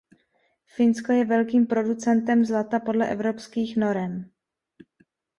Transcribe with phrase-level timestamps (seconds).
[0.65, 4.31] Finsko je velkým producentem zlata podle evropských norem.